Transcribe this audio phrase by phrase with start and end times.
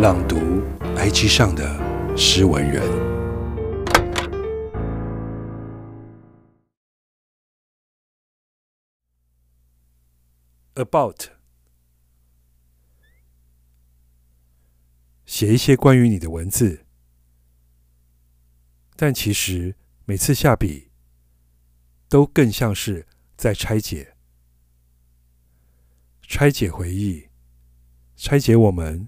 [0.00, 0.36] 朗读
[0.96, 2.82] IG 上的诗文人。
[10.74, 11.26] About，
[15.26, 16.86] 写一些关于你的文字，
[18.96, 19.76] 但其实
[20.06, 20.90] 每次下笔，
[22.08, 23.06] 都更像是
[23.36, 24.16] 在拆解，
[26.22, 27.28] 拆解回忆，
[28.16, 29.06] 拆解我们。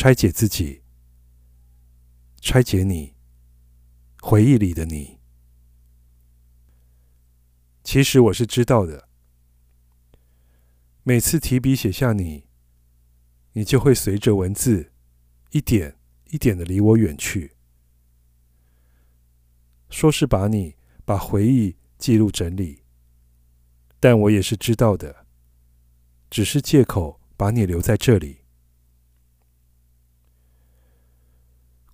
[0.00, 0.84] 拆解自己，
[2.40, 3.16] 拆解你，
[4.22, 5.18] 回忆里的你。
[7.82, 9.08] 其实我是知道的，
[11.02, 12.46] 每次提笔写下你，
[13.54, 14.92] 你就会随着文字
[15.50, 17.56] 一点一点的离我远去。
[19.90, 22.84] 说是把你把回忆记录整理，
[23.98, 25.26] 但我也是知道的，
[26.30, 28.44] 只是借口把你留在这里。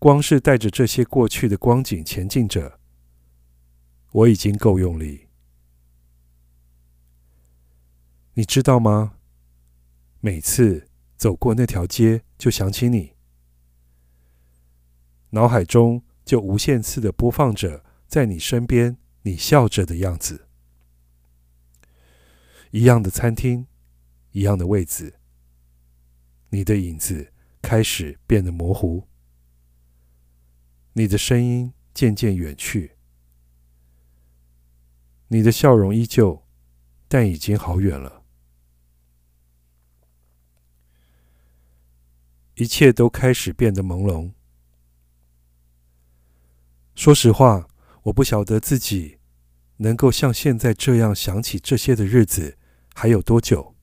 [0.04, 2.78] 光是带着这些过去的光景前进着，
[4.12, 5.28] 我已经够用力。
[8.34, 9.14] 你知道吗？
[10.20, 13.14] 每次走过那条街，就想起你，
[15.30, 20.46] 脑海中就无限次的播放着在你身边你笑着的样子，
[22.72, 23.66] 一样的餐厅，
[24.32, 25.14] 一样的位子，
[26.50, 27.32] 你的影子
[27.62, 29.08] 开始变得模糊。
[30.96, 32.92] 你的声音渐渐远去，
[35.28, 36.46] 你的笑容依旧，
[37.08, 38.22] 但已经好远了。
[42.54, 44.32] 一切都开始变得朦胧。
[46.94, 47.68] 说实话，
[48.04, 49.18] 我不晓得自己
[49.78, 52.56] 能够像现在这样想起这些的日子
[52.94, 53.74] 还有多久。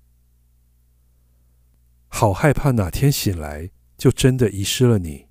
[2.07, 5.30] 好害怕哪天醒来就真的遗失了你。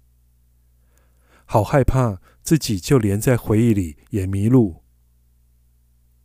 [1.52, 4.84] 好害怕自己就连在回忆里也迷路，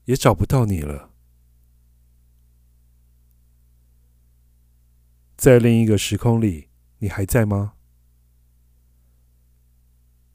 [0.03, 1.16] 也找不到你了。
[5.35, 6.69] 在另一个时空里，
[7.00, 7.74] 你还在吗？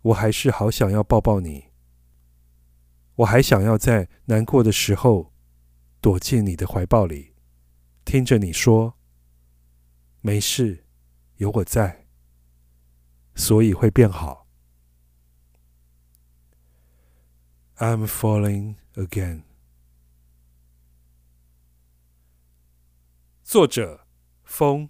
[0.03, 1.67] 我还是好想要抱抱你，
[3.15, 5.33] 我还想要在难过的时候
[6.01, 7.37] 躲进你的怀抱里，
[8.05, 8.99] 听着你说
[10.21, 10.85] ：“没事，
[11.37, 12.09] 有我在，
[13.37, 14.41] 所以会变好。”
[17.80, 19.44] I'm falling again。
[23.44, 24.06] 作者：
[24.44, 24.90] 风。